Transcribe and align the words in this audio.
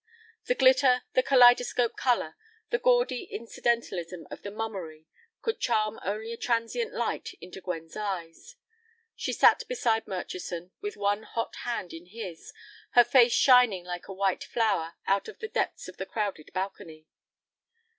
The 0.45 0.55
glitter, 0.55 1.03
the 1.13 1.21
kaleidoscopic 1.21 1.95
color, 1.95 2.35
the 2.71 2.79
gaudy 2.79 3.25
incidentalism 3.31 4.25
of 4.31 4.41
the 4.41 4.49
mummery 4.49 5.05
could 5.43 5.59
charm 5.59 5.99
only 6.03 6.33
a 6.33 6.37
transient 6.37 6.91
light 6.91 7.35
into 7.39 7.61
Gwen's 7.61 7.95
eyes. 7.95 8.55
She 9.15 9.31
sat 9.31 9.61
beside 9.67 10.07
Murchison, 10.07 10.71
with 10.81 10.97
one 10.97 11.21
hot 11.21 11.55
hand 11.57 11.93
in 11.93 12.07
his, 12.07 12.51
her 12.93 13.03
face 13.03 13.33
shining 13.33 13.83
like 13.85 14.07
a 14.07 14.13
white 14.13 14.43
flower 14.43 14.95
out 15.05 15.27
of 15.27 15.37
the 15.37 15.47
depths 15.47 15.87
of 15.87 15.97
the 15.97 16.07
crowded 16.07 16.49
balcony. 16.51 17.05